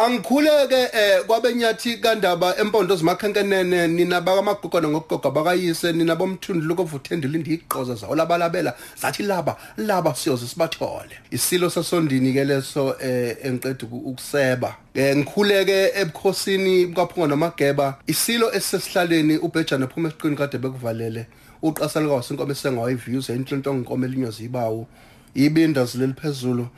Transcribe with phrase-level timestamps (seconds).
[0.00, 8.14] Angikhuleke eh kwabenyathi kandaba empondo zimakhenkenene nina bakamagogo ngogogo bakayise nina bomthundi lokovuthendile indiqoza zawo
[8.14, 11.18] labalabela zathi laba laba siyoze sibathole.
[11.30, 14.76] Isilo sasondini ke leso eh engiqeda ukuseba.
[14.94, 21.26] Eh ngikhuleke ebukhosini kwaphunga namageba isilo esesihlaleni ubhejana phuma esiqini kade bekuvalele
[21.62, 24.86] uqasa likawo inkomo esengawa iviews enhlonto nginkomo elinyozi ibawu
[25.34, 26.68] ibinda zileli phezulu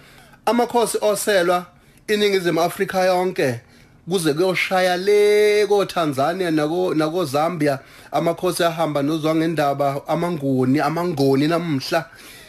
[0.47, 1.67] amakhosi oselwa
[2.09, 3.61] iningizimu Afrika yonke
[4.09, 7.79] kuze kuyoshaya le ko Tanzania nako nako Zambia.
[8.13, 12.05] Amakhosi ahamba nozwa ngendaba amangoni amangoni namhla.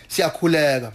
[0.08, 0.92] Siyakhuleka.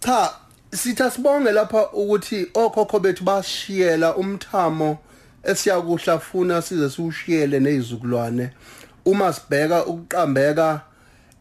[0.00, 0.30] Cha
[0.72, 4.98] sitha sibonge lapha ukuthi okhokho bethu bashiyela umthamo
[5.44, 8.50] esiyakuhlafuna size siushiyele nezizukulwane.
[9.04, 10.80] Uma sibheka ukuqambeka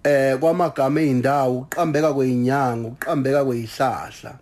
[0.04, 4.34] eh kwamagama eindawo uqambeka kwezinyanga uqambeka kwezihlahla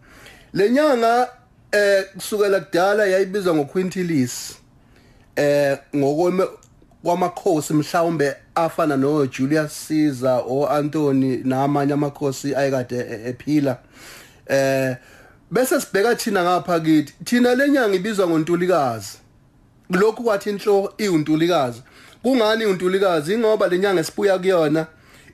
[0.54, 1.27] lenyanga
[1.76, 4.56] eh kusukela kudala yayibizwa ngoQuintilis
[5.36, 6.44] eh ngokome
[7.04, 13.77] kwamakhosi mhlawumbe afana no Julius Caesar o Anthony namanye amakhosi ayekade e-, ephila.
[14.48, 14.96] Eh
[15.52, 19.18] bese sibheka thina ngapha kithi thina lenyanga ibizwa ngontulikazi.
[19.90, 21.82] Lokhu kwathi inhlo iuntulikazi
[22.24, 24.88] kungani untulikazi ingoba lenyanga esibuya kuyona.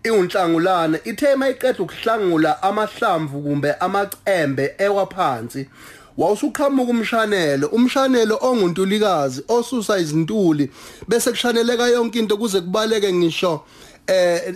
[0.03, 5.69] Iwunhlangulana ithe mayiqeda ukuhlangula amahlamvu kumbe amacembe ewaphansi
[6.17, 7.67] wawusuqhamuka umshanelo.
[7.67, 10.71] Umshanelo onguntulikazi osusa izintuli
[11.07, 13.63] bese kushaneleka yonke into kuze kubaleke ngisho
[14.11, 14.53] eh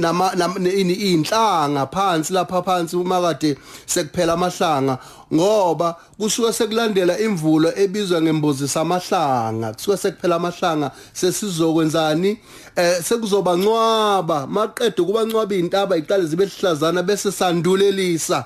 [0.00, 4.98] nama inhlanga phansi lapha phansi uma kade sekuphela amahlanga
[5.34, 12.38] ngoba kusuke sekulandela imvulo ebizwa ngembozi samahlanga kusuke sekuphela amahlanga sesizokwenzani
[12.76, 18.44] eh sekuzoba ncwaba maqedwe kuba ncwaba intaba iqale zibe sihlazana bese sandulelisa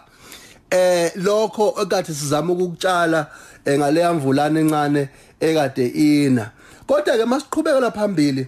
[0.70, 3.26] eh lokho ekade sizama ukukutshala
[3.64, 5.08] eh, ngale yamvulana encane
[5.40, 6.50] ekade ina
[6.86, 8.46] kodwa ke masiqhubekela phambili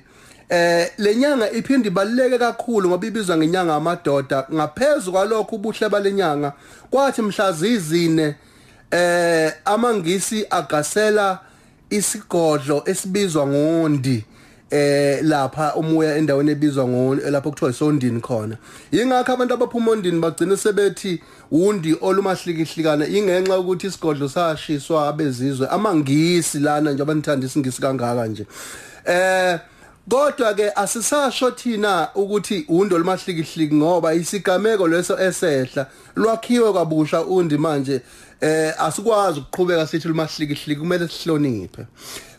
[0.52, 6.52] eh lenyanga iphinde ibaluleke kakhulu ngoba ibizwa ngenyanga amadoda ngaphezulu kwalokho ubuhle balenyanga
[6.90, 8.34] kwathi mhla zizine
[8.90, 11.38] eh amangisi agasela
[11.90, 14.24] isigodlo esibizwa ngondi
[14.70, 18.56] eh lapha umuya endaweni ebizwa ngo lapho kuthiwa isondini khona.
[18.92, 26.92] Yingakho abantu abaphuma ondini bagcina sebethi undi olumahlikihlikana ingenxa ukuthi isigodlo sashiswa abezizwe amangisi lana
[26.92, 28.46] nje abanithanda isingisi kangaka nje.
[29.04, 29.58] Eh
[30.10, 35.86] kodwa ke asisasho thina ukuthi undo limahlikihliki ngoba isigameko leso esehla
[36.16, 38.00] lwakhiwe kabusha undi manje
[38.40, 41.86] eh asikwazi ukuqhubeka sithi limahlikihliki kumele sihloniphe.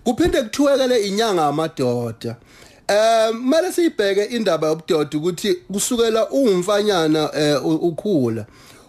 [0.04, 2.36] Kuphinde kuthiwekele inyanga amadoda
[2.88, 8.46] Eh kumele siyibheke indaba yobudoda ukuthi kusukela ungumfanyana eh, ukhula.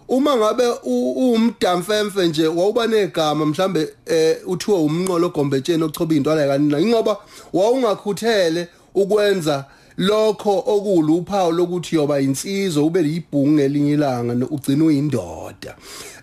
[0.07, 7.17] Uma ngabe uwumdamfemfe nje wawuba negama mhlambe eh uthiwa umnqolo gombetsheni ochoba intwala kanina ingoba
[7.53, 9.65] wawungakhuthele ukwenza
[9.97, 15.75] lokho okuluphawu lokuthi yoba insizwa ube yibhungu ngelinye ilanga ugcina uyindoda.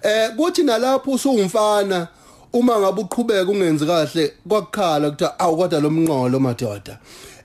[0.03, 2.09] Eh kuthi nalapho usungumfana
[2.53, 6.99] uma ngabe uqhubeka ungenzi kahle kwakukhala ukuthi awu kodwa lomnqolo madoda.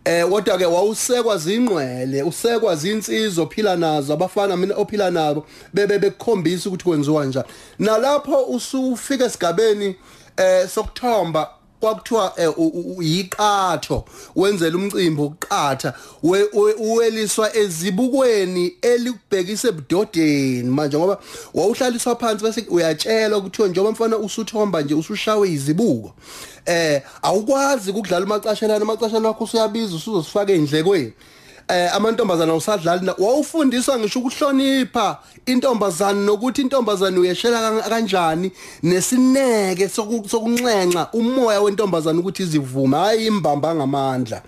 [0.08, 6.70] Eh kodwa ke wawusekwa zingqwele usekwa zinsizwa ophila nazo abafana mina ophila nabo bebe bekukhombisa
[6.70, 7.48] ukuthi kwenziwa njani.
[7.80, 9.96] Nalapho usufika esigabeni
[10.38, 12.54] eh sokuthomba kwakuthiwa eh,
[13.00, 14.06] yiqatho
[14.36, 15.94] wenzela umcimbi okuqatha
[16.80, 21.18] uweliswa ezibukweni elikubhekisa ebudodeni manje ngoba
[21.54, 26.14] wawuhlaliswa phansi bese uyatshela ukuthi njengoba mfana usuthomba nje usushawe izibuko
[26.66, 31.14] eh awukwazi ukudlala umacashelana amacashelana akho usuyabiza usuzosifaka endlekweni
[31.70, 38.52] eh amantombazana usadlala wawufundiswa ngisho ukuhlonipha intombazana nokuthi intombazana uyeshela kanjani
[38.84, 44.42] nesineke sokunxenxa umoya wentombazana ukuthi izivume hayi imbamba ngamandla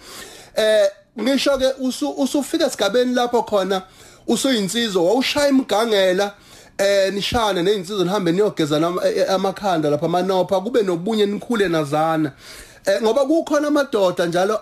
[0.56, 0.90] eh
[1.22, 1.66] ngisho ke
[2.18, 3.81] usufika esigabeni lapho khona
[4.28, 6.34] usuyinsizwa wawushaya imgangela
[6.78, 8.94] eh nishane nezinsizwa nihambe niyogeza
[9.29, 12.29] amakhanda lapha amanopha kube nobunye nikhule nazana.
[12.29, 12.68] eh
[13.02, 14.59] ngoba kukhona amadoda njalo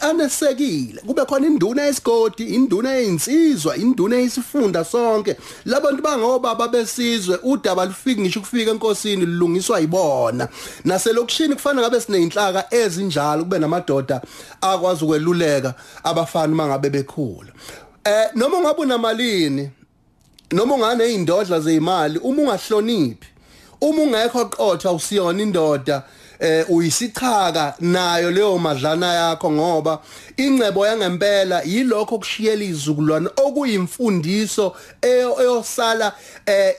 [0.00, 1.00] anesekile.
[1.06, 5.36] Kube khona induna yesigodi induna yezinsizwa induna yesifunda sonke.
[5.64, 10.48] Labantu bangobaba besizwe udaba lufiki ngisho ukufika enkosini lilungiswa yibona.
[10.84, 14.20] Naselokishini kufanele ngabe sineyinhlaka ezinjalo kube namadoda
[14.60, 15.74] akwazi ukweluleka
[16.04, 17.52] abafana mangabe bekhula.
[18.04, 19.70] Eh noma ungabe unamalini
[20.52, 23.28] noma ungane izindodla zeimali uma ungahloniphi
[23.80, 26.02] uma ungekho qotha usiyona indoda
[26.40, 29.98] eh uyisichaka nayo leyo madlana yakho ngoba
[30.36, 36.12] ingcebo yangempela yilokho kushiyela izukulwane okuyimfundiso eyosala
[36.46, 36.74] eh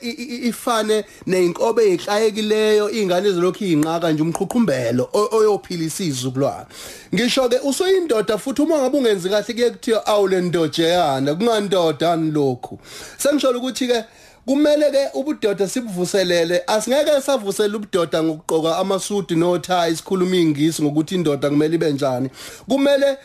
[0.48, 6.66] ifane neinkobe ezihlayekileyo ingane ezilokhu inqaka nje umqhuqhumbelo oyophilisa izukulwane
[7.14, 12.78] ngisho ke usuyindoda futhi uma ngabe ungenzi kahle kuye kuthiwa awule ndojeyana kungandoda lokhu?
[13.18, 14.04] Sengisho ukuthi ke
[14.46, 16.62] kumele ke ubudoda sibuvuselele.
[16.66, 22.30] Asingeke savusela ubudoda ngokugqoka amasudi nothayi isikhuluma ingisi ngokuthi indoda kumele ibe njani.
[22.68, 23.16] Kumele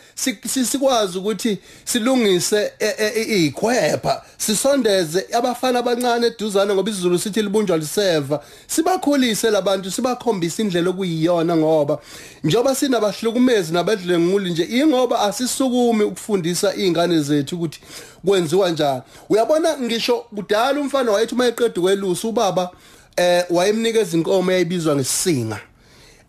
[0.70, 8.42] sikwazi ukuthi silungise e, e, izikhwepha sisondeze abafana abancane eduzane ngoba isiZulu sithi libunjwa liseva.
[8.66, 11.98] Sibakhulise labantu sibakhombisa indlela okuyiyona ngoba
[12.44, 17.80] njoba sinabahlukumezi nabadlenguli nje ingoba asisukumi ukufundisa izingane zethu ukuthi
[18.26, 19.02] kwenziwa njani.
[19.28, 22.70] Uyabona ngisho kudala umfana wayethi uma eqeda ukwelusa ubaba
[23.16, 25.60] eh wayemnikeza inkomo eyayibizwa ngesisinga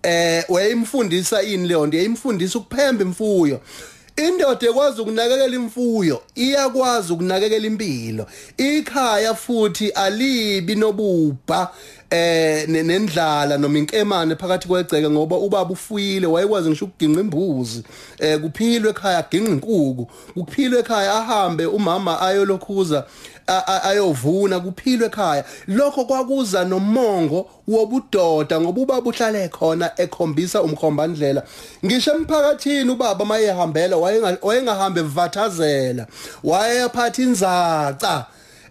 [0.04, 3.62] eh wayemfundisa ini leyo nto yayimfundisa ukuphemba imfuyo.
[4.16, 8.28] Indoda ekwazi ukunakekela imfuyo iyakwazi ukunakekela impilo.
[8.58, 11.72] Ikhaya futhi alibi nobubha.
[12.12, 17.84] Eh nendlala noma inkemane phakathi kwegceke ngoba ubaba ufuyile wayekwazi ngisho ukuginqa imbuzi.
[18.20, 20.08] Eh kuphilwe ekhaya ginqa inkuku.
[20.34, 23.06] Kuphilwe ekhaya ahambe umama ayolokhuza
[23.84, 25.44] ayovuna kuphilwe ekhaya.
[25.68, 31.44] Lokho kwakuza nomongo wobudoda ngoba ubaba uhlale khona ekhombisa umkhombandlela.
[31.86, 33.98] Ngisho emphakathini ubaba mayehambela
[34.42, 36.08] wayengahambe evathazela
[36.44, 38.26] wayephatha inzaca.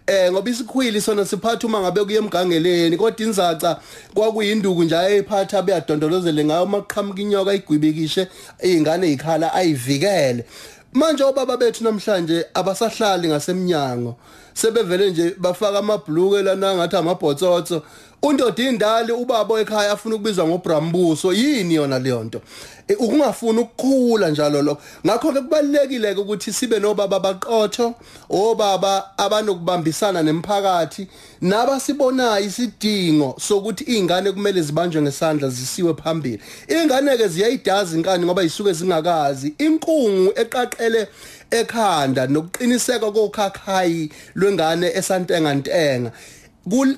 [0.07, 3.75] Eh ngoba isikhwili sona siphatha uma ngabe kuye emgangeleni kodwa inzaca
[4.13, 8.27] kwakuyinduku nje ayiphatha beyadondolozele ngayo maqhamuka inyoka igwibikishe
[8.63, 10.45] izingane ezikhala ayivikele.
[10.93, 14.15] Manje obaba bethu namhlanje abasahlali ngasemnyango.
[14.53, 17.81] Sebevele nje bafaka amabhluke lana ngathi amabhotsotso.
[18.23, 22.41] Undoda indali ubaba ekhaya afuna ukubizwa ngobrambuso yini yona leyo nto?
[22.87, 24.81] E, ukungafuni ukukhula njalo lokho.
[25.05, 27.95] Ngakho ke kubalekile ukuthi sibe nobaba baqotho
[28.29, 31.07] obaba abanokubambisana nemphakathi
[31.41, 36.41] nabasibonayo isidingo sokuthi izingane kumele zibanjwe ngesandla zisiwe phambili.
[36.67, 39.53] Ingane ke ziyayidaza inkani ngoba isuke zingakazi.
[39.57, 40.33] Inkungu
[40.81, 41.07] eqaqele
[41.51, 46.11] ekhanda nokuqiniseka kokhakhayi lwengane esantenga ntenga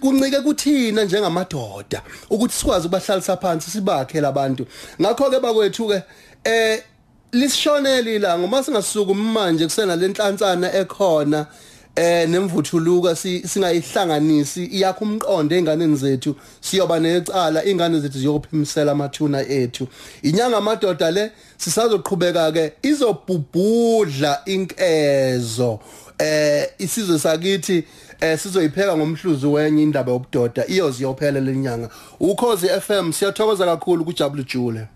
[0.02, 4.68] kuncike kuthina njengamadoda ukuthi sikwazi ukubahlalisa phansi sibakhe labantu
[5.02, 6.04] ngakho ke bakwethu ke
[6.44, 6.84] eh
[7.32, 11.48] lisishonele ilanga uma singasuka manje kusena lenhlantsana ekhona
[11.96, 19.88] eh nemvuthuluka singayihlanganisi iyakho umqondo enganeni zethu siyoba necala ingane zethu ziyophimisela amathuna ethu.
[20.24, 25.80] Inyanga amadoda le sisazoqhubeka ke izobhubhudla inkezo.
[26.20, 27.84] Eh isizwe sakithi
[28.22, 31.90] eh sizoyipheka ngomhluzi wenye indaba yobudoda iyoziyophela lenyanga
[32.20, 34.88] ukhozi FM siyathokoza kakhulu kuJabule Jule